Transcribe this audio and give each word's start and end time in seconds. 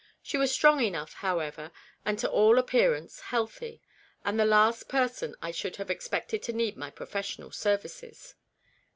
She 0.23 0.39
was 0.39 0.51
strong 0.51 0.81
enough, 0.81 1.13
however, 1.13 1.71
and 2.03 2.17
to 2.17 2.27
all 2.31 2.57
appearance 2.57 3.19
healthy, 3.19 3.83
and 4.25 4.39
the 4.39 4.45
last 4.45 4.89
person 4.89 5.35
I 5.43 5.51
should 5.51 5.75
have 5.75 5.91
expected 5.91 6.41
to 6.41 6.53
need 6.53 6.75
my 6.75 6.89
professional 6.89 7.51
services. 7.51 8.33